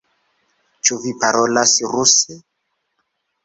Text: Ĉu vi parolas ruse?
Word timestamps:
Ĉu 0.87 0.97
vi 1.03 1.13
parolas 1.25 1.77
ruse? 1.95 2.41